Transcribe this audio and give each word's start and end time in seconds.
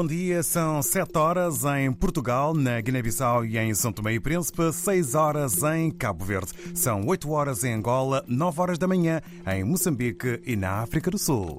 Bom 0.00 0.06
dia, 0.06 0.42
são 0.42 0.82
7 0.82 1.18
horas 1.18 1.62
em 1.62 1.92
Portugal, 1.92 2.54
na 2.54 2.80
Guiné-Bissau 2.80 3.44
e 3.44 3.58
em 3.58 3.74
São 3.74 3.92
Tomé 3.92 4.14
e 4.14 4.18
Príncipe, 4.18 4.72
6 4.72 5.14
horas 5.14 5.62
em 5.62 5.90
Cabo 5.90 6.24
Verde, 6.24 6.52
são 6.74 7.06
8 7.06 7.30
horas 7.30 7.64
em 7.64 7.74
Angola, 7.74 8.24
9 8.26 8.60
horas 8.62 8.78
da 8.78 8.88
manhã 8.88 9.20
em 9.46 9.62
Moçambique 9.62 10.40
e 10.46 10.56
na 10.56 10.80
África 10.80 11.10
do 11.10 11.18
Sul. 11.18 11.54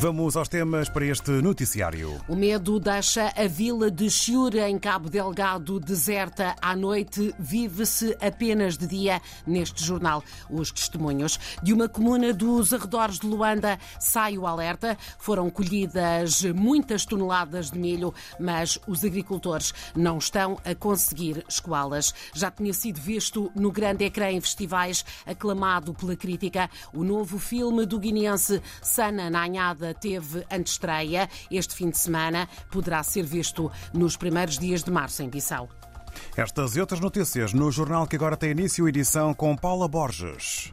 Vamos 0.00 0.36
aos 0.36 0.48
temas 0.48 0.88
para 0.88 1.06
este 1.06 1.32
noticiário. 1.42 2.20
O 2.28 2.36
medo 2.36 2.78
deixa 2.78 3.32
a 3.36 3.48
vila 3.48 3.90
de 3.90 4.08
Chiura, 4.08 4.70
em 4.70 4.78
Cabo 4.78 5.10
Delgado, 5.10 5.80
deserta 5.80 6.54
à 6.62 6.76
noite. 6.76 7.34
Vive-se 7.36 8.16
apenas 8.20 8.78
de 8.78 8.86
dia 8.86 9.20
neste 9.44 9.84
jornal. 9.84 10.22
Os 10.48 10.70
testemunhos 10.70 11.40
de 11.64 11.72
uma 11.72 11.88
comuna 11.88 12.32
dos 12.32 12.72
arredores 12.72 13.18
de 13.18 13.26
Luanda 13.26 13.76
sai 13.98 14.38
o 14.38 14.46
alerta. 14.46 14.96
Foram 15.18 15.50
colhidas 15.50 16.44
muitas 16.44 17.04
toneladas 17.04 17.72
de 17.72 17.78
milho, 17.80 18.14
mas 18.38 18.78
os 18.86 19.04
agricultores 19.04 19.74
não 19.96 20.18
estão 20.18 20.60
a 20.64 20.76
conseguir 20.76 21.44
escoá-las. 21.48 22.14
Já 22.32 22.52
tinha 22.52 22.72
sido 22.72 23.00
visto 23.00 23.50
no 23.52 23.72
grande 23.72 24.04
ecrã 24.04 24.30
em 24.30 24.40
festivais, 24.40 25.04
aclamado 25.26 25.92
pela 25.92 26.14
crítica, 26.14 26.70
o 26.94 27.02
novo 27.02 27.36
filme 27.36 27.84
do 27.84 27.98
guineense 27.98 28.62
Sana 28.80 29.28
Nanhada 29.28 29.87
teve 29.94 30.44
antestreia 30.50 31.28
este 31.50 31.74
fim 31.74 31.90
de 31.90 31.98
semana. 31.98 32.48
Poderá 32.70 33.02
ser 33.02 33.24
visto 33.24 33.70
nos 33.92 34.16
primeiros 34.16 34.58
dias 34.58 34.82
de 34.82 34.90
março 34.90 35.22
em 35.22 35.28
Bissau. 35.28 35.68
Estas 36.36 36.76
e 36.76 36.80
outras 36.80 37.00
notícias 37.00 37.52
no 37.52 37.70
jornal 37.70 38.06
que 38.06 38.16
agora 38.16 38.36
tem 38.36 38.50
início 38.50 38.88
edição 38.88 39.34
com 39.34 39.56
Paula 39.56 39.88
Borges. 39.88 40.72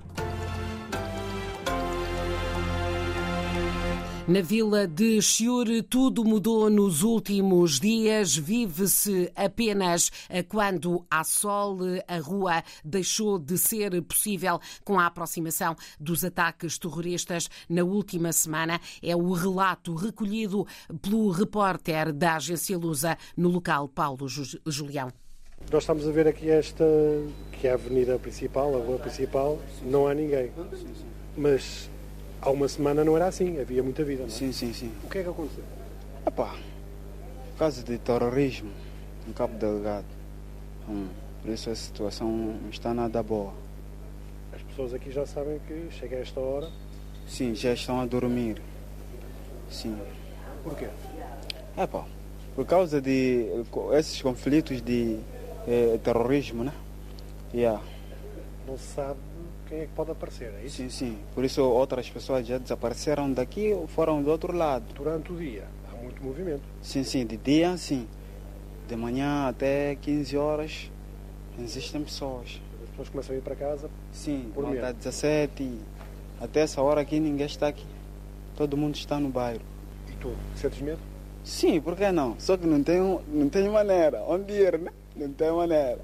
Na 4.28 4.42
vila 4.42 4.88
de 4.88 5.22
Chiure, 5.22 5.84
tudo 5.84 6.26
mudou 6.26 6.68
nos 6.68 7.04
últimos 7.04 7.80
dias. 7.80 8.36
Vive-se 8.36 9.32
apenas 9.36 10.12
quando 10.50 11.06
há 11.12 11.24
sol. 11.24 11.78
A 12.08 12.18
rua 12.18 12.64
deixou 12.84 13.38
de 13.38 13.56
ser 13.56 14.02
possível 14.02 14.60
com 14.84 15.00
a 15.00 15.06
aproximação 15.06 15.76
dos 16.00 16.26
ataques 16.26 16.80
terroristas 16.80 17.48
na 17.70 17.84
última 17.84 18.34
semana. 18.34 18.82
É 19.00 19.16
o 19.16 19.32
relato 19.32 19.94
recolhido 19.94 20.66
pelo 21.04 21.30
repórter 21.30 22.12
da 22.12 22.38
agência 22.38 22.76
Lusa 22.80 23.20
no 23.38 23.50
local, 23.50 23.88
Paulo 23.88 24.28
Julião. 24.28 25.12
Nós 25.72 25.84
estamos 25.84 26.08
a 26.08 26.12
ver 26.12 26.28
aqui 26.28 26.50
esta, 26.50 26.84
que 27.52 27.68
é 27.68 27.72
a 27.72 27.76
avenida 27.76 28.18
principal, 28.18 28.76
a 28.76 28.84
rua 28.84 28.98
principal, 28.98 29.62
não 29.84 30.08
há 30.08 30.16
ninguém. 30.16 30.52
Mas 31.38 31.92
há 32.46 32.50
uma 32.52 32.68
semana 32.68 33.04
não 33.04 33.16
era 33.16 33.28
assim, 33.28 33.60
havia 33.60 33.82
muita 33.82 34.04
vida, 34.04 34.22
não 34.22 34.28
é? 34.28 34.32
Sim, 34.32 34.52
sim, 34.52 34.72
sim. 34.72 34.92
O 35.04 35.10
que 35.10 35.18
é 35.18 35.24
que 35.24 35.30
aconteceu? 35.30 35.64
Epá, 36.26 36.56
caso 37.58 37.84
de 37.84 37.98
terrorismo 37.98 38.72
no 39.28 39.34
Cabo 39.34 39.58
Delgado. 39.58 40.06
Hum, 40.88 41.08
por 41.42 41.52
isso 41.52 41.70
a 41.70 41.76
situação 41.76 42.30
não 42.32 42.70
está 42.70 42.94
nada 42.94 43.22
boa. 43.24 43.54
As 44.54 44.62
pessoas 44.62 44.94
aqui 44.94 45.12
já 45.12 45.26
sabem 45.26 45.60
que 45.68 45.88
chega 45.92 46.18
a 46.18 46.20
esta 46.20 46.40
hora. 46.40 46.70
Sim, 47.28 47.56
já 47.56 47.74
estão 47.74 48.00
a 48.00 48.06
dormir. 48.06 48.62
Sim. 49.70 49.98
Porquê? 50.64 50.88
Epá, 51.76 52.06
por 52.56 52.66
causa 52.66 53.02
de 53.02 53.48
esses 53.98 54.22
conflitos 54.22 54.82
de 54.82 55.18
eh, 55.68 56.00
terrorismo, 56.04 56.64
né? 56.64 56.74
Yeah. 57.54 57.82
Não 58.68 58.78
se 58.78 58.94
sabe 58.94 59.20
quem 59.76 59.82
é 59.82 59.86
que 59.88 59.92
pode 59.94 60.12
aparecer, 60.12 60.54
é 60.58 60.66
isso? 60.66 60.78
Sim, 60.78 60.90
sim. 60.90 61.18
Por 61.34 61.44
isso 61.44 61.62
outras 61.62 62.10
pessoas 62.10 62.48
já 62.48 62.58
desapareceram 62.58 63.32
daqui 63.32 63.74
ou 63.74 63.86
foram 63.88 64.24
do 64.24 64.32
outro 64.32 64.56
lado. 64.56 64.86
Durante 64.94 65.34
o 65.34 65.36
dia 65.36 65.66
há 65.92 66.02
muito 66.02 66.24
movimento. 66.24 66.62
Sim, 66.82 67.04
sim. 67.04 67.26
De 67.26 67.36
dia, 67.36 67.76
sim. 67.76 68.08
De 68.88 68.96
manhã 68.96 69.50
até 69.50 69.96
15 69.96 70.38
horas 70.38 70.90
existem 71.60 72.02
pessoas. 72.04 72.62
As 72.84 72.90
pessoas 72.92 73.10
começam 73.10 73.36
a 73.36 73.38
ir 73.38 73.42
para 73.42 73.56
casa. 73.56 73.90
Sim, 74.14 74.50
Por 74.54 74.70
medo. 74.70 74.94
17. 74.94 75.78
Até 76.40 76.62
essa 76.62 76.82
hora 76.82 77.02
aqui 77.02 77.20
ninguém 77.20 77.46
está 77.46 77.68
aqui. 77.68 77.86
Todo 78.56 78.78
mundo 78.78 78.96
está 78.96 79.20
no 79.20 79.28
bairro. 79.28 79.62
E 80.10 80.14
tu, 80.14 80.34
sentes 80.56 80.80
medo? 80.80 81.00
Sim, 81.44 81.82
por 81.82 81.98
que 81.98 82.10
não? 82.14 82.40
Só 82.40 82.56
que 82.56 82.66
não 82.66 82.82
tem, 82.82 83.00
não 83.28 83.50
tem 83.50 83.68
maneira. 83.68 84.24
Onde 84.26 84.54
ir, 84.54 84.80
né? 84.80 84.92
Não 85.16 85.30
tem 85.32 85.52
maneira. 85.52 86.00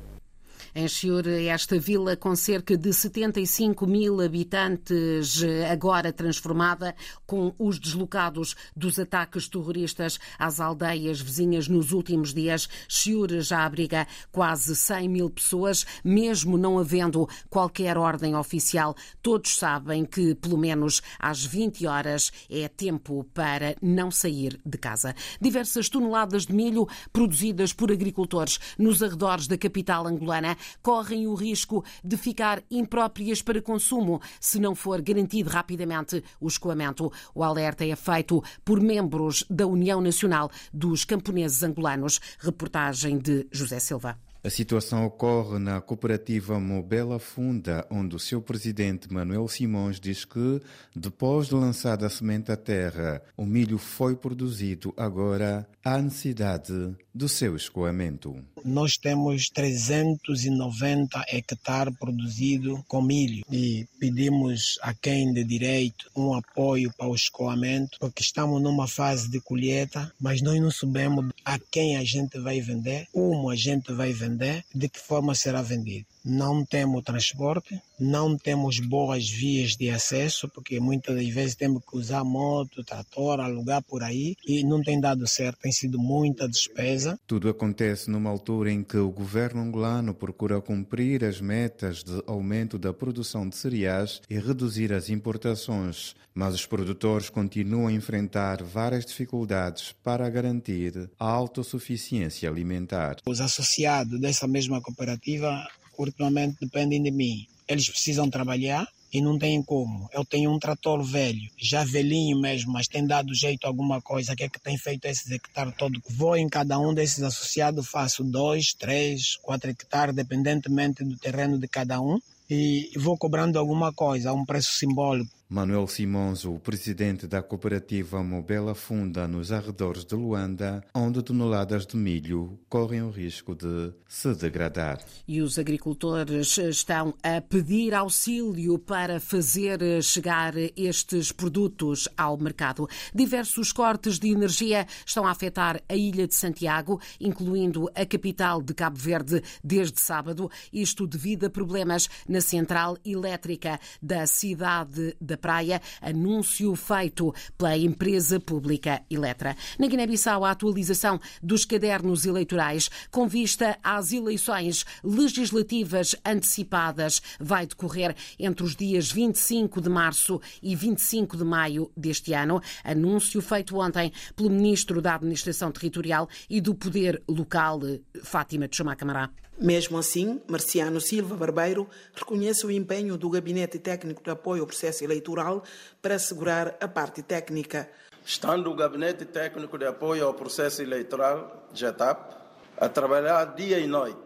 Em 0.73 0.87
Chiure, 0.87 1.47
esta 1.49 1.77
vila 1.77 2.15
com 2.15 2.33
cerca 2.33 2.77
de 2.77 2.93
75 2.93 3.85
mil 3.85 4.21
habitantes, 4.21 5.43
agora 5.69 6.13
transformada 6.13 6.95
com 7.25 7.53
os 7.59 7.77
deslocados 7.77 8.55
dos 8.73 8.97
ataques 8.97 9.49
terroristas 9.49 10.17
às 10.39 10.61
aldeias 10.61 11.19
vizinhas 11.19 11.67
nos 11.67 11.91
últimos 11.91 12.33
dias. 12.33 12.69
Chiure 12.87 13.41
já 13.41 13.65
abriga 13.65 14.07
quase 14.31 14.73
100 14.73 15.09
mil 15.09 15.29
pessoas, 15.29 15.85
mesmo 16.05 16.57
não 16.57 16.79
havendo 16.79 17.27
qualquer 17.49 17.97
ordem 17.97 18.33
oficial. 18.33 18.95
Todos 19.21 19.57
sabem 19.57 20.05
que, 20.05 20.35
pelo 20.35 20.57
menos 20.57 21.01
às 21.19 21.43
20 21.43 21.85
horas, 21.85 22.31
é 22.49 22.69
tempo 22.69 23.25
para 23.33 23.75
não 23.81 24.09
sair 24.09 24.57
de 24.65 24.77
casa. 24.77 25.13
Diversas 25.41 25.89
toneladas 25.89 26.45
de 26.45 26.53
milho 26.53 26.87
produzidas 27.11 27.73
por 27.73 27.91
agricultores 27.91 28.57
nos 28.79 29.03
arredores 29.03 29.47
da 29.47 29.57
capital 29.57 30.07
angolana 30.07 30.55
correm 30.81 31.27
o 31.27 31.33
risco 31.33 31.83
de 32.03 32.17
ficar 32.17 32.63
impróprias 32.69 33.41
para 33.41 33.61
consumo 33.61 34.21
se 34.39 34.59
não 34.59 34.75
for 34.75 35.01
garantido 35.01 35.49
rapidamente 35.49 36.23
o 36.39 36.47
escoamento. 36.47 37.11
O 37.33 37.43
alerta 37.43 37.85
é 37.85 37.95
feito 37.95 38.43
por 38.63 38.79
membros 38.79 39.43
da 39.49 39.67
União 39.67 40.01
Nacional 40.01 40.49
dos 40.73 41.05
Camponeses 41.05 41.63
Angolanos. 41.63 42.19
Reportagem 42.39 43.17
de 43.17 43.47
José 43.51 43.79
Silva. 43.79 44.30
A 44.43 44.49
situação 44.49 45.05
ocorre 45.05 45.59
na 45.59 45.79
cooperativa 45.79 46.59
Mobela 46.59 47.19
Funda, 47.19 47.85
onde 47.91 48.15
o 48.15 48.19
seu 48.19 48.41
presidente 48.41 49.13
Manuel 49.13 49.47
Simões 49.47 49.99
diz 49.99 50.25
que, 50.25 50.59
depois 50.95 51.49
de 51.49 51.53
lançada 51.53 52.07
a 52.07 52.09
semente 52.09 52.51
à 52.51 52.57
terra, 52.57 53.21
o 53.37 53.45
milho 53.45 53.77
foi 53.77 54.15
produzido, 54.15 54.91
agora 54.97 55.67
há 55.83 56.01
necessidade 56.01 56.73
do 57.13 57.27
seu 57.27 57.55
escoamento. 57.55 58.35
Nós 58.63 58.97
temos 58.97 59.49
390 59.49 61.25
hectares 61.27 61.93
produzidos 61.97 62.79
com 62.87 63.01
milho 63.01 63.43
e 63.51 63.85
pedimos 63.99 64.79
a 64.81 64.93
quem 64.93 65.33
de 65.33 65.43
direito 65.43 66.09
um 66.15 66.33
apoio 66.33 66.91
para 66.97 67.07
o 67.07 67.15
escoamento, 67.15 67.97
porque 67.99 68.21
estamos 68.21 68.61
numa 68.61 68.87
fase 68.87 69.29
de 69.29 69.41
colheita, 69.41 70.11
mas 70.19 70.41
nós 70.41 70.59
não 70.59 70.71
sabemos 70.71 71.31
a 71.43 71.59
quem 71.59 71.97
a 71.97 72.03
gente 72.03 72.39
vai 72.39 72.61
vender, 72.61 73.07
como 73.11 73.49
a 73.49 73.55
gente 73.55 73.91
vai 73.91 74.13
vender, 74.13 74.30
de 74.73 74.89
que 74.89 74.99
forma 74.99 75.35
será 75.35 75.61
vendido. 75.61 76.05
Não 76.23 76.65
temos 76.65 77.03
transporte, 77.03 77.81
não 78.01 78.35
temos 78.35 78.79
boas 78.79 79.29
vias 79.29 79.75
de 79.75 79.89
acesso, 79.89 80.49
porque 80.49 80.79
muitas 80.79 81.15
das 81.15 81.27
vezes 81.29 81.55
temos 81.55 81.83
que 81.85 81.95
usar 81.95 82.23
moto, 82.23 82.83
trator, 82.83 83.39
alugar 83.39 83.83
por 83.83 84.03
aí 84.03 84.35
e 84.45 84.63
não 84.63 84.81
tem 84.81 84.99
dado 84.99 85.27
certo, 85.27 85.59
tem 85.61 85.71
sido 85.71 85.99
muita 85.99 86.49
despesa. 86.49 87.19
Tudo 87.27 87.47
acontece 87.47 88.09
numa 88.09 88.29
altura 88.29 88.71
em 88.71 88.83
que 88.83 88.97
o 88.97 89.11
governo 89.11 89.61
angolano 89.61 90.13
procura 90.13 90.59
cumprir 90.59 91.23
as 91.23 91.39
metas 91.39 92.03
de 92.03 92.23
aumento 92.25 92.77
da 92.77 92.91
produção 92.91 93.47
de 93.47 93.55
cereais 93.55 94.21
e 94.29 94.37
reduzir 94.37 94.91
as 94.91 95.09
importações, 95.09 96.15
mas 96.33 96.55
os 96.55 96.65
produtores 96.65 97.29
continuam 97.29 97.87
a 97.87 97.93
enfrentar 97.93 98.63
várias 98.63 99.05
dificuldades 99.05 99.93
para 100.03 100.29
garantir 100.29 101.09
a 101.19 101.25
autossuficiência 101.29 102.49
alimentar. 102.49 103.17
Os 103.25 103.39
associados 103.41 104.19
dessa 104.19 104.47
mesma 104.47 104.81
cooperativa 104.81 105.67
ultimamente 105.97 106.57
dependem 106.61 107.01
de 107.03 107.11
mim. 107.11 107.45
Eles 107.71 107.89
precisam 107.89 108.29
trabalhar 108.29 108.87
e 109.13 109.21
não 109.21 109.37
têm 109.37 109.61
como. 109.61 110.09
Eu 110.13 110.23
tenho 110.23 110.51
um 110.51 110.59
trator 110.59 111.03
velho, 111.03 111.49
já 111.57 111.83
velhinho 111.83 112.39
mesmo, 112.39 112.71
mas 112.71 112.87
tem 112.87 113.05
dado 113.05 113.33
jeito 113.33 113.65
a 113.65 113.67
alguma 113.67 114.01
coisa. 114.01 114.35
que 114.35 114.43
é 114.43 114.49
que 114.49 114.59
tem 114.59 114.77
feito 114.77 115.05
esses 115.05 115.29
hectares 115.31 115.73
todos? 115.77 116.01
Vou 116.09 116.35
em 116.35 116.47
cada 116.47 116.79
um 116.79 116.93
desses 116.93 117.23
associados, 117.23 117.87
faço 117.87 118.23
dois, 118.23 118.73
três, 118.73 119.35
quatro 119.41 119.69
hectares, 119.69 120.15
dependentemente 120.15 121.03
do 121.03 121.17
terreno 121.17 121.57
de 121.57 121.67
cada 121.67 121.99
um. 121.99 122.19
E 122.49 122.91
vou 122.97 123.17
cobrando 123.17 123.57
alguma 123.57 123.93
coisa, 123.93 124.33
um 124.33 124.45
preço 124.45 124.73
simbólico. 124.73 125.40
Manuel 125.53 125.85
Simões, 125.85 126.45
o 126.45 126.57
presidente 126.57 127.27
da 127.27 127.43
cooperativa 127.43 128.23
Mobela 128.23 128.73
Funda 128.73 129.27
nos 129.27 129.51
arredores 129.51 130.05
de 130.05 130.15
Luanda, 130.15 130.81
onde 130.93 131.21
toneladas 131.21 131.85
de 131.85 131.97
milho 131.97 132.57
correm 132.69 133.01
o 133.01 133.09
risco 133.09 133.53
de 133.53 133.91
se 134.07 134.33
degradar. 134.33 135.03
E 135.27 135.41
os 135.41 135.59
agricultores 135.59 136.57
estão 136.57 137.13
a 137.21 137.41
pedir 137.41 137.93
auxílio 137.93 138.79
para 138.79 139.19
fazer 139.19 140.01
chegar 140.01 140.53
estes 140.77 141.33
produtos 141.33 142.07
ao 142.15 142.37
mercado. 142.37 142.87
Diversos 143.13 143.73
cortes 143.73 144.17
de 144.17 144.29
energia 144.29 144.87
estão 145.05 145.27
a 145.27 145.31
afetar 145.31 145.81
a 145.89 145.95
ilha 145.97 146.29
de 146.29 146.33
Santiago, 146.33 147.01
incluindo 147.19 147.89
a 147.93 148.05
capital 148.05 148.61
de 148.61 148.73
Cabo 148.73 148.97
Verde, 148.97 149.43
desde 149.61 149.99
sábado, 149.99 150.49
isto 150.71 151.05
devido 151.05 151.47
a 151.47 151.49
problemas 151.49 152.09
na 152.25 152.39
central 152.39 152.97
elétrica 153.03 153.77
da 154.01 154.25
cidade 154.25 155.13
da 155.19 155.40
Praia, 155.41 155.81
anúncio 155.99 156.75
feito 156.75 157.33
pela 157.57 157.75
empresa 157.75 158.39
pública 158.39 159.01
Eletra. 159.09 159.57
Na 159.79 159.87
Guiné-Bissau, 159.87 160.45
a 160.45 160.51
atualização 160.51 161.19
dos 161.41 161.65
cadernos 161.65 162.25
eleitorais 162.25 162.89
com 163.09 163.27
vista 163.27 163.77
às 163.83 164.13
eleições 164.13 164.85
legislativas 165.03 166.15
antecipadas 166.23 167.21
vai 167.39 167.65
decorrer 167.65 168.15
entre 168.39 168.63
os 168.63 168.75
dias 168.75 169.11
25 169.11 169.81
de 169.81 169.89
março 169.89 170.39
e 170.61 170.75
25 170.75 171.35
de 171.35 171.43
maio 171.43 171.91
deste 171.97 172.33
ano. 172.33 172.61
Anúncio 172.83 173.41
feito 173.41 173.77
ontem 173.79 174.13
pelo 174.35 174.49
Ministro 174.49 175.01
da 175.01 175.15
Administração 175.15 175.71
Territorial 175.71 176.29
e 176.49 176.61
do 176.61 176.75
Poder 176.75 177.21
Local, 177.27 177.79
Fátima 178.23 178.67
de 178.67 178.83
Camará. 178.97 179.29
Mesmo 179.59 179.97
assim, 179.97 180.41
Marciano 180.47 180.99
Silva 180.99 181.35
Barbeiro 181.35 181.87
reconhece 182.13 182.65
o 182.65 182.71
empenho 182.71 183.17
do 183.17 183.29
Gabinete 183.29 183.77
Técnico 183.79 184.23
de 184.23 184.31
Apoio 184.31 184.61
ao 184.61 184.67
Processo 184.67 185.03
Eleitoral 185.03 185.63
para 186.01 186.15
assegurar 186.15 186.77
a 186.79 186.87
parte 186.87 187.21
técnica. 187.21 187.89
Estando 188.25 188.71
o 188.71 188.75
Gabinete 188.75 189.25
Técnico 189.25 189.77
de 189.77 189.85
Apoio 189.85 190.25
ao 190.25 190.33
Processo 190.33 190.81
Eleitoral, 190.81 191.67
GETAP, 191.73 192.35
a 192.77 192.89
trabalhar 192.89 193.45
dia 193.55 193.79
e 193.79 193.87
noite, 193.87 194.17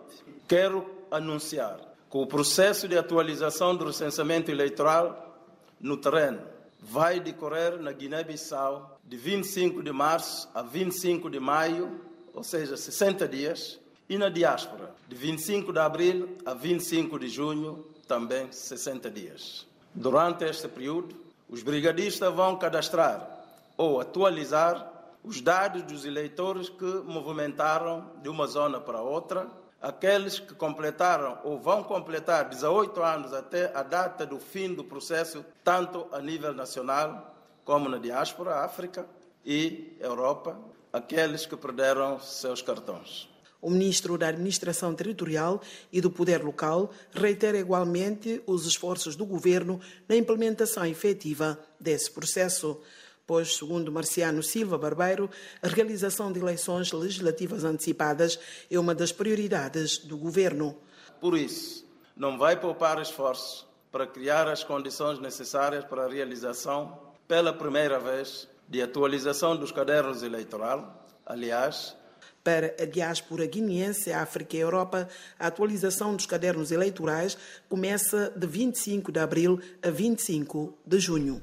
quero 0.48 0.86
anunciar 1.12 1.80
que 2.10 2.18
o 2.18 2.26
processo 2.26 2.88
de 2.88 2.98
atualização 2.98 3.76
do 3.76 3.86
recenseamento 3.86 4.52
eleitoral 4.52 5.38
no 5.80 5.98
terreno 5.98 6.42
vai 6.80 7.20
decorrer 7.20 7.82
na 7.82 7.92
Guiné-Bissau 7.92 9.00
de 9.04 9.18
25 9.18 9.84
de 9.84 9.92
março 9.92 10.50
a 10.54 10.62
25 10.62 11.30
de 11.30 11.40
maio, 11.40 12.00
ou 12.34 12.44
seja, 12.44 12.78
60 12.78 13.28
dias, 13.28 13.80
e 14.08 14.18
na 14.18 14.30
diáspora, 14.30 14.94
de 15.08 15.16
25 15.16 15.74
de 15.74 15.80
abril 15.80 16.38
a 16.46 16.54
25 16.54 17.20
de 17.20 17.28
junho, 17.28 17.86
também 18.08 18.52
60 18.52 19.10
dias. 19.10 19.66
Durante 19.94 20.44
este 20.46 20.68
período, 20.68 21.16
os 21.50 21.64
brigadistas 21.64 22.34
vão 22.34 22.58
cadastrar 22.58 23.28
ou 23.78 24.00
atualizar 24.00 24.92
os 25.24 25.42
dados 25.42 25.82
dos 25.84 26.06
eleitores 26.06 26.70
que 26.70 26.86
movimentaram 26.86 28.12
de 28.22 28.30
uma 28.30 28.46
zona 28.46 28.80
para 28.80 29.02
outra, 29.02 29.48
aqueles 29.82 30.40
que 30.40 30.54
completaram 30.54 31.40
ou 31.44 31.60
vão 31.60 31.84
completar 31.84 32.50
18 32.50 33.02
anos 33.02 33.34
até 33.34 33.76
a 33.76 33.82
data 33.82 34.26
do 34.26 34.40
fim 34.40 34.74
do 34.74 34.84
processo, 34.84 35.44
tanto 35.64 36.08
a 36.12 36.20
nível 36.20 36.54
nacional 36.54 37.36
como 37.64 37.90
na 37.90 37.98
diáspora, 37.98 38.64
África 38.64 39.08
e 39.44 39.98
Europa, 40.00 40.56
aqueles 40.94 41.46
que 41.46 41.58
perderam 41.58 42.20
seus 42.20 42.62
cartões. 42.62 43.35
O 43.62 43.70
ministro 43.70 44.18
da 44.18 44.28
Administração 44.28 44.94
Territorial 44.94 45.62
e 45.92 46.00
do 46.02 46.12
Poder 46.12 46.44
Local 46.44 46.92
reitera 47.12 47.58
igualmente 47.58 48.42
os 48.46 48.66
esforços 48.66 49.16
do 49.16 49.26
governo 49.26 49.80
na 50.08 50.16
implementação 50.16 50.86
efetiva 50.86 51.60
desse 51.80 52.12
processo 52.12 52.80
pois, 53.28 53.56
segundo 53.56 53.92
Marciano 53.92 54.44
Silva 54.44 54.78
Barbeiro, 54.78 55.30
a 55.62 55.68
realização 55.68 56.32
de 56.32 56.40
eleições 56.40 56.92
legislativas 56.92 57.64
antecipadas 57.64 58.40
é 58.70 58.80
uma 58.80 58.94
das 58.94 59.12
prioridades 59.12 59.98
do 59.98 60.18
governo. 60.18 60.78
Por 61.20 61.38
isso, 61.38 61.86
não 62.16 62.38
vai 62.38 62.60
poupar 62.60 63.02
esforços 63.02 63.66
para 63.92 64.06
criar 64.06 64.48
as 64.48 64.64
condições 64.64 65.20
necessárias 65.20 65.84
para 65.86 66.06
a 66.06 66.10
realização, 66.10 67.00
pela 67.28 67.54
primeira 67.54 68.00
vez, 68.00 68.48
de 68.68 68.82
atualização 68.82 69.56
dos 69.56 69.72
cadernos 69.72 70.22
eleitorais. 70.22 70.84
Aliás, 71.26 71.96
para 72.44 72.76
a 72.80 72.86
diáspora 72.86 73.46
guineense, 73.46 74.14
África 74.14 74.56
e 74.56 74.60
Europa, 74.60 75.08
a 75.40 75.48
atualização 75.48 76.16
dos 76.16 76.26
cadernos 76.26 76.72
eleitorais 76.72 77.38
começa 77.68 78.32
de 78.36 78.46
25 78.46 79.12
de 79.12 79.20
abril 79.20 79.60
a 79.82 79.90
25 79.90 80.78
de 80.86 81.00
junho. 81.00 81.42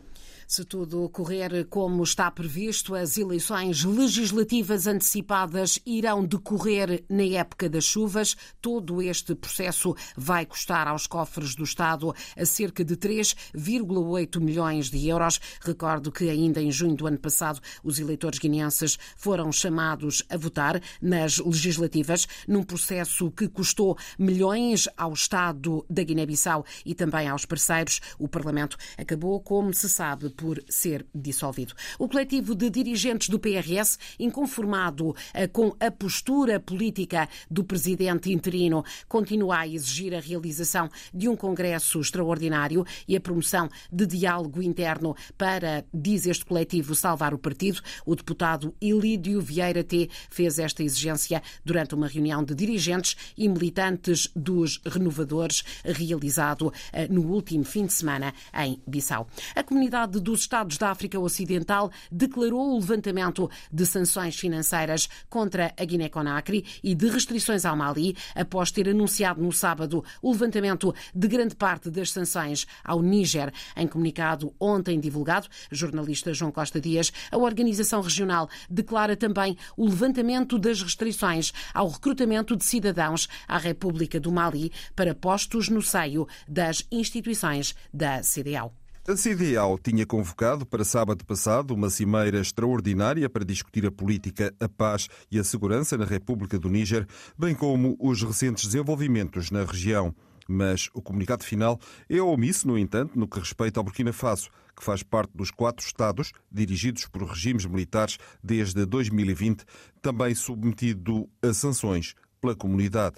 Se 0.52 0.66
tudo 0.66 1.02
ocorrer 1.02 1.66
como 1.70 2.02
está 2.02 2.30
previsto, 2.30 2.94
as 2.94 3.16
eleições 3.16 3.84
legislativas 3.84 4.86
antecipadas 4.86 5.78
irão 5.86 6.26
decorrer 6.26 7.02
na 7.08 7.22
época 7.22 7.70
das 7.70 7.84
chuvas. 7.84 8.36
Todo 8.60 9.00
este 9.00 9.34
processo 9.34 9.96
vai 10.14 10.44
custar 10.44 10.86
aos 10.88 11.06
cofres 11.06 11.54
do 11.54 11.64
Estado 11.64 12.14
cerca 12.44 12.84
de 12.84 12.98
3,8 12.98 14.38
milhões 14.42 14.90
de 14.90 15.08
euros. 15.08 15.40
Recordo 15.62 16.12
que 16.12 16.28
ainda 16.28 16.60
em 16.60 16.70
junho 16.70 16.96
do 16.96 17.06
ano 17.06 17.18
passado 17.18 17.58
os 17.82 17.98
eleitores 17.98 18.38
guineenses 18.38 18.98
foram 19.16 19.50
chamados 19.50 20.22
a 20.28 20.36
votar 20.36 20.82
nas 21.00 21.38
legislativas 21.38 22.28
num 22.46 22.62
processo 22.62 23.30
que 23.30 23.48
custou 23.48 23.96
milhões 24.18 24.86
ao 24.98 25.14
Estado 25.14 25.82
da 25.88 26.02
Guiné-Bissau 26.02 26.62
e 26.84 26.94
também 26.94 27.26
aos 27.26 27.46
parceiros. 27.46 28.02
O 28.18 28.28
Parlamento 28.28 28.76
acabou, 28.98 29.40
como 29.40 29.72
se 29.72 29.88
sabe, 29.88 30.28
por 30.42 30.60
ser 30.68 31.06
dissolvido. 31.14 31.72
O 32.00 32.08
coletivo 32.08 32.52
de 32.56 32.68
dirigentes 32.68 33.28
do 33.28 33.38
PRS, 33.38 33.96
inconformado 34.18 35.14
eh, 35.32 35.46
com 35.46 35.72
a 35.78 35.88
postura 35.88 36.58
política 36.58 37.28
do 37.48 37.62
presidente 37.62 38.32
interino, 38.32 38.84
continua 39.06 39.58
a 39.58 39.68
exigir 39.68 40.12
a 40.12 40.18
realização 40.18 40.90
de 41.14 41.28
um 41.28 41.36
congresso 41.36 42.00
extraordinário 42.00 42.84
e 43.06 43.14
a 43.14 43.20
promoção 43.20 43.68
de 43.92 44.04
diálogo 44.04 44.60
interno 44.60 45.14
para, 45.38 45.84
diz 45.94 46.26
este 46.26 46.44
coletivo, 46.44 46.92
salvar 46.96 47.32
o 47.32 47.38
partido. 47.38 47.80
O 48.04 48.16
deputado 48.16 48.74
Ilídio 48.80 49.40
Vieira 49.40 49.84
T 49.84 50.10
fez 50.28 50.58
esta 50.58 50.82
exigência 50.82 51.40
durante 51.64 51.94
uma 51.94 52.08
reunião 52.08 52.42
de 52.42 52.52
dirigentes 52.52 53.16
e 53.38 53.48
militantes 53.48 54.28
dos 54.34 54.80
renovadores 54.84 55.62
realizado 55.84 56.72
eh, 56.92 57.06
no 57.06 57.22
último 57.28 57.62
fim 57.62 57.86
de 57.86 57.92
semana 57.92 58.34
em 58.52 58.82
Bissau. 58.84 59.28
A 59.54 59.62
comunidade 59.62 60.18
dos 60.22 60.40
Estados 60.40 60.78
da 60.78 60.90
África 60.90 61.18
Ocidental 61.18 61.90
declarou 62.10 62.72
o 62.72 62.78
levantamento 62.78 63.50
de 63.70 63.84
sanções 63.84 64.36
financeiras 64.36 65.08
contra 65.28 65.74
a 65.76 65.84
Guiné-Conakry 65.84 66.64
e 66.82 66.94
de 66.94 67.08
restrições 67.08 67.64
ao 67.64 67.76
Mali, 67.76 68.16
após 68.34 68.70
ter 68.70 68.88
anunciado 68.88 69.42
no 69.42 69.52
sábado 69.52 70.04
o 70.22 70.32
levantamento 70.32 70.94
de 71.14 71.28
grande 71.28 71.54
parte 71.54 71.90
das 71.90 72.10
sanções 72.10 72.66
ao 72.84 73.02
Níger. 73.02 73.52
Em 73.76 73.86
comunicado 73.86 74.54
ontem 74.58 75.00
divulgado, 75.00 75.48
jornalista 75.70 76.32
João 76.32 76.52
Costa 76.52 76.80
Dias, 76.80 77.12
a 77.30 77.36
organização 77.36 78.00
regional 78.00 78.48
declara 78.70 79.16
também 79.16 79.56
o 79.76 79.84
levantamento 79.86 80.58
das 80.58 80.82
restrições 80.82 81.52
ao 81.74 81.88
recrutamento 81.88 82.56
de 82.56 82.64
cidadãos 82.64 83.28
à 83.48 83.58
República 83.58 84.20
do 84.20 84.30
Mali 84.30 84.72
para 84.94 85.14
postos 85.14 85.68
no 85.68 85.82
seio 85.82 86.26
das 86.48 86.86
instituições 86.90 87.74
da 87.92 88.22
CDAO. 88.22 88.81
A 89.04 89.16
CDAO 89.16 89.80
tinha 89.82 90.06
convocado 90.06 90.64
para 90.64 90.84
sábado 90.84 91.24
passado 91.24 91.74
uma 91.74 91.90
cimeira 91.90 92.38
extraordinária 92.38 93.28
para 93.28 93.44
discutir 93.44 93.84
a 93.84 93.90
política, 93.90 94.54
a 94.60 94.68
paz 94.68 95.08
e 95.28 95.40
a 95.40 95.44
segurança 95.44 95.98
na 95.98 96.04
República 96.04 96.56
do 96.56 96.68
Níger, 96.68 97.04
bem 97.36 97.52
como 97.52 97.96
os 97.98 98.22
recentes 98.22 98.64
desenvolvimentos 98.64 99.50
na 99.50 99.64
região. 99.64 100.14
Mas 100.48 100.88
o 100.94 101.02
comunicado 101.02 101.42
final 101.42 101.80
é 102.08 102.22
omisso, 102.22 102.68
no 102.68 102.78
entanto, 102.78 103.18
no 103.18 103.26
que 103.26 103.40
respeita 103.40 103.80
ao 103.80 103.84
Burkina 103.84 104.12
Faso, 104.12 104.48
que 104.76 104.84
faz 104.84 105.02
parte 105.02 105.32
dos 105.34 105.50
quatro 105.50 105.84
Estados 105.84 106.30
dirigidos 106.48 107.04
por 107.08 107.24
regimes 107.24 107.66
militares 107.66 108.18
desde 108.40 108.86
2020, 108.86 109.64
também 110.00 110.32
submetido 110.32 111.28
a 111.42 111.52
sanções 111.52 112.14
pela 112.40 112.54
comunidade. 112.54 113.16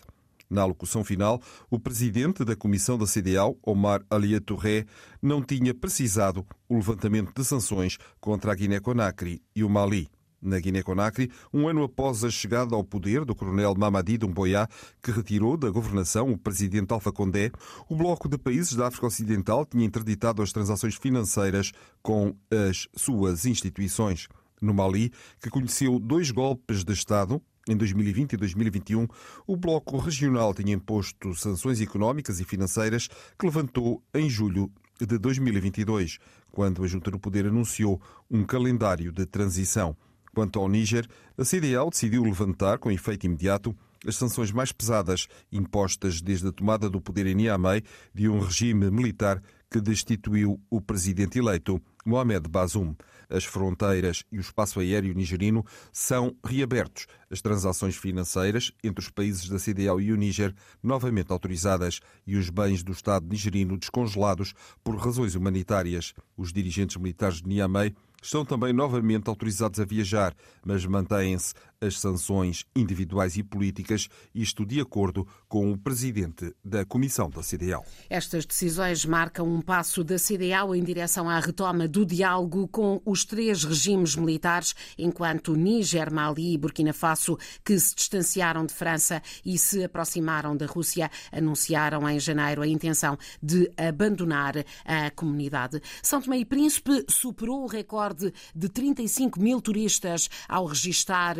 Na 0.48 0.62
alocução 0.62 1.02
final, 1.02 1.40
o 1.70 1.78
presidente 1.78 2.44
da 2.44 2.54
Comissão 2.54 2.98
da 2.98 3.06
CDAO, 3.06 3.58
Omar 3.62 4.02
Alia 4.10 4.40
Touré, 4.40 4.84
não 5.20 5.42
tinha 5.42 5.74
precisado 5.74 6.46
o 6.68 6.76
levantamento 6.76 7.32
de 7.34 7.44
sanções 7.44 7.98
contra 8.20 8.52
a 8.52 8.54
Guiné-Conakry 8.54 9.42
e 9.54 9.64
o 9.64 9.70
Mali. 9.70 10.08
Na 10.44 10.60
Guiné-Conakry, 10.60 11.30
um 11.54 11.66
ano 11.66 11.84
após 11.84 12.22
a 12.22 12.30
chegada 12.30 12.76
ao 12.76 12.84
poder 12.84 13.24
do 13.24 13.34
coronel 13.34 13.74
Mamadi 13.74 14.18
Doumbouya, 14.18 14.68
que 15.02 15.10
retirou 15.10 15.56
da 15.56 15.70
governação 15.70 16.30
o 16.30 16.36
presidente 16.36 16.92
Alpha 16.92 17.10
Condé, 17.10 17.50
o 17.88 17.96
bloco 17.96 18.28
de 18.28 18.36
países 18.36 18.74
da 18.74 18.88
África 18.88 19.06
Ocidental 19.06 19.64
tinha 19.64 19.86
interditado 19.86 20.42
as 20.42 20.52
transações 20.52 20.96
financeiras 20.96 21.72
com 22.02 22.36
as 22.68 22.86
suas 22.94 23.46
instituições. 23.46 24.28
No 24.60 24.74
Mali, 24.74 25.10
que 25.40 25.48
conheceu 25.48 25.98
dois 25.98 26.30
golpes 26.30 26.84
de 26.84 26.92
Estado, 26.92 27.40
em 27.68 27.76
2020 27.76 28.34
e 28.34 28.36
2021, 28.36 29.08
o 29.46 29.56
Bloco 29.56 29.96
Regional 29.96 30.52
tinha 30.52 30.74
imposto 30.74 31.34
sanções 31.34 31.80
económicas 31.80 32.40
e 32.40 32.44
financeiras 32.44 33.08
que 33.38 33.46
levantou 33.46 34.02
em 34.12 34.28
julho 34.28 34.70
de 35.00 35.18
2022, 35.18 36.18
quando 36.52 36.84
a 36.84 36.86
Junta 36.86 37.10
do 37.10 37.18
Poder 37.18 37.46
anunciou 37.46 38.00
um 38.30 38.44
calendário 38.44 39.10
de 39.10 39.26
transição. 39.26 39.96
Quanto 40.34 40.58
ao 40.58 40.68
Níger, 40.68 41.06
a 41.38 41.44
CDL 41.44 41.90
decidiu 41.90 42.24
levantar, 42.24 42.78
com 42.78 42.90
efeito 42.90 43.24
imediato, 43.24 43.74
as 44.06 44.16
sanções 44.16 44.52
mais 44.52 44.70
pesadas 44.70 45.26
impostas 45.50 46.20
desde 46.20 46.48
a 46.48 46.52
tomada 46.52 46.90
do 46.90 47.00
poder 47.00 47.26
em 47.26 47.34
Niamey 47.34 47.82
de 48.12 48.28
um 48.28 48.40
regime 48.40 48.90
militar 48.90 49.42
que 49.70 49.80
destituiu 49.80 50.60
o 50.70 50.80
presidente 50.80 51.38
eleito, 51.38 51.80
Mohamed 52.04 52.48
Bazoum. 52.48 52.94
As 53.28 53.44
fronteiras 53.44 54.24
e 54.30 54.38
o 54.38 54.40
espaço 54.40 54.78
aéreo 54.78 55.14
nigerino 55.14 55.64
são 55.92 56.36
reabertos. 56.44 57.06
As 57.30 57.40
transações 57.40 57.96
financeiras 57.96 58.70
entre 58.82 59.02
os 59.02 59.10
países 59.10 59.48
da 59.48 59.58
CDAO 59.58 60.00
e 60.00 60.12
o 60.12 60.16
Níger 60.16 60.54
novamente 60.82 61.32
autorizadas 61.32 62.00
e 62.26 62.36
os 62.36 62.50
bens 62.50 62.82
do 62.82 62.92
Estado 62.92 63.26
nigerino 63.26 63.76
descongelados 63.78 64.54
por 64.82 64.96
razões 64.96 65.34
humanitárias. 65.34 66.14
Os 66.36 66.52
dirigentes 66.52 66.96
militares 66.96 67.40
de 67.40 67.48
Niamey 67.48 67.94
estão 68.24 68.44
também 68.44 68.72
novamente 68.72 69.28
autorizados 69.28 69.78
a 69.78 69.84
viajar, 69.84 70.34
mas 70.64 70.84
mantêm-se 70.86 71.52
as 71.80 72.00
sanções 72.00 72.64
individuais 72.74 73.36
e 73.36 73.42
políticas, 73.42 74.08
isto 74.34 74.64
de 74.64 74.80
acordo 74.80 75.26
com 75.46 75.70
o 75.70 75.76
presidente 75.76 76.54
da 76.64 76.84
Comissão 76.84 77.28
da 77.28 77.42
CDAO. 77.42 77.84
Estas 78.08 78.46
decisões 78.46 79.04
marcam 79.04 79.46
um 79.46 79.60
passo 79.60 80.02
da 80.02 80.16
CDAO 80.16 80.74
em 80.74 80.82
direção 80.82 81.28
à 81.28 81.38
retoma 81.38 81.86
do 81.86 82.06
diálogo 82.06 82.66
com 82.68 83.02
os 83.04 83.24
três 83.26 83.64
regimes 83.64 84.16
militares, 84.16 84.74
enquanto 84.96 85.54
Níger, 85.54 86.10
Mali 86.10 86.54
e 86.54 86.58
Burkina 86.58 86.94
Faso, 86.94 87.36
que 87.62 87.78
se 87.78 87.94
distanciaram 87.94 88.64
de 88.64 88.72
França 88.72 89.22
e 89.44 89.58
se 89.58 89.84
aproximaram 89.84 90.56
da 90.56 90.64
Rússia, 90.64 91.10
anunciaram 91.30 92.08
em 92.08 92.18
janeiro 92.18 92.62
a 92.62 92.66
intenção 92.66 93.18
de 93.42 93.70
abandonar 93.76 94.54
a 94.84 95.10
comunidade. 95.10 95.82
São 96.02 96.22
Tomé 96.22 96.38
e 96.38 96.44
Príncipe 96.46 97.04
superou 97.08 97.64
o 97.64 97.66
recorde 97.66 98.13
de 98.54 98.68
35 98.68 99.40
mil 99.40 99.60
turistas 99.60 100.30
ao 100.48 100.66
registrar 100.66 101.36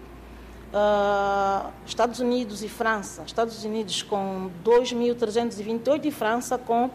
Estados 1.85 2.21
Unidos 2.21 2.63
e 2.63 2.69
França, 2.69 3.25
Estados 3.27 3.65
Unidos 3.65 4.01
com 4.03 4.49
2.328 4.65 6.05
e 6.05 6.13
França 6.13 6.57
com 6.57 6.89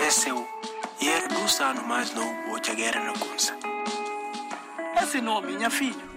É 0.02 1.84
mais 1.86 2.16
novo. 2.16 2.32
Esse 5.04 5.20
nome, 5.20 5.58
minha 5.58 5.70
filha. 5.70 6.11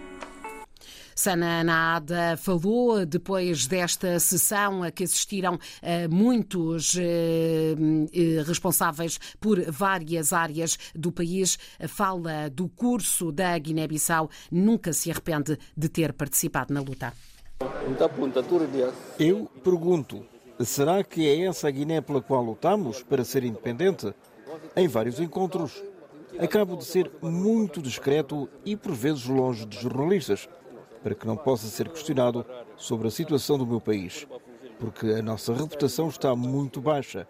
Sana 1.14 1.62
Naada 1.62 2.36
falou 2.36 3.06
depois 3.06 3.66
desta 3.66 4.18
sessão 4.18 4.82
a 4.82 4.90
que 4.90 5.04
assistiram 5.04 5.58
eh, 5.80 6.08
muitos 6.08 6.96
eh, 6.98 7.74
eh, 8.12 8.42
responsáveis 8.44 9.18
por 9.40 9.60
várias 9.70 10.32
áreas 10.32 10.76
do 10.94 11.12
país. 11.12 11.58
Fala 11.88 12.50
do 12.50 12.68
curso 12.68 13.30
da 13.30 13.56
Guiné-Bissau. 13.56 14.28
Nunca 14.50 14.92
se 14.92 15.10
arrepende 15.10 15.58
de 15.76 15.88
ter 15.88 16.12
participado 16.12 16.74
na 16.74 16.80
luta. 16.80 17.12
Eu 19.18 19.50
pergunto: 19.62 20.26
será 20.60 21.04
que 21.04 21.28
é 21.28 21.46
essa 21.46 21.68
a 21.68 21.70
Guiné 21.70 22.00
pela 22.00 22.20
qual 22.20 22.42
lutamos 22.42 23.02
para 23.02 23.24
ser 23.24 23.44
independente? 23.44 24.12
Em 24.76 24.88
vários 24.88 25.20
encontros, 25.20 25.82
acabo 26.38 26.76
de 26.76 26.84
ser 26.84 27.10
muito 27.22 27.80
discreto 27.80 28.48
e 28.64 28.76
por 28.76 28.92
vezes 28.92 29.26
longe 29.26 29.64
de 29.64 29.80
jornalistas 29.80 30.48
para 31.04 31.14
que 31.14 31.26
não 31.26 31.36
possa 31.36 31.66
ser 31.66 31.90
questionado 31.90 32.46
sobre 32.78 33.08
a 33.08 33.10
situação 33.10 33.58
do 33.58 33.66
meu 33.66 33.78
país, 33.78 34.26
porque 34.80 35.06
a 35.08 35.22
nossa 35.22 35.52
reputação 35.52 36.08
está 36.08 36.34
muito 36.34 36.80
baixa. 36.80 37.28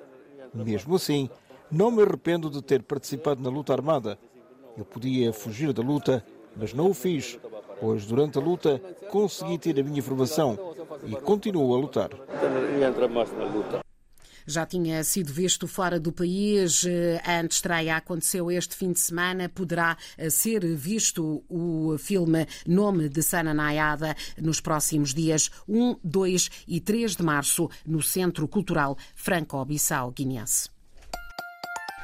Mesmo 0.55 0.95
assim, 0.95 1.29
não 1.69 1.91
me 1.91 2.01
arrependo 2.01 2.49
de 2.49 2.63
ter 2.63 2.85
participado 2.85 3.43
na 3.43 3.51
luta 3.51 3.73
armada. 3.73 4.17
Eu 4.79 4.85
podia 4.85 5.33
fugir 5.33 5.73
da 5.73 5.83
luta, 5.83 6.25
mas 6.57 6.73
não 6.73 6.91
o 6.91 6.95
fiz, 6.95 7.37
pois 7.81 8.07
durante 8.07 8.39
a 8.39 8.41
luta 8.41 8.81
consegui 9.11 9.59
ter 9.59 9.81
a 9.81 9.83
minha 9.83 10.03
formação 10.03 10.57
e 11.05 11.17
continuo 11.17 11.75
a 11.75 11.79
lutar. 11.79 12.11
Já 14.47 14.67
tinha 14.67 15.03
sido 15.05 15.33
visto 15.33 15.67
fora 15.67 15.99
do 15.99 16.13
país. 16.13 16.85
A 17.25 17.41
antestreia 17.41 17.97
aconteceu 17.97 18.51
este 18.51 18.77
fim 18.77 18.93
de 18.93 19.01
semana. 19.01 19.49
Poderá 19.49 19.97
ser 20.31 20.65
visto 20.77 21.43
o 21.49 21.97
filme 21.99 22.47
Nome 22.67 23.09
de 23.09 23.23
Sana 23.23 23.55
Nayada 23.55 24.15
nos 24.41 24.61
próximos 24.61 25.15
dias 25.15 25.51
1, 25.69 25.97
2 26.03 26.51
e 26.69 26.81
3 26.81 27.17
de 27.17 27.23
março 27.23 27.71
no 27.87 28.03
Centro 28.03 28.47
Cultural 28.49 28.97
Franco-Bissau 29.15 30.11
Guinense. 30.11 30.74